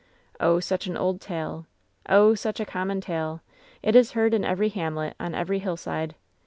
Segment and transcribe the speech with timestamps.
[0.39, 1.67] "Oh, such an old tale.
[2.09, 3.41] Oh, such a common tale.
[3.83, 6.15] It is heard in every hamlet, on every hillside.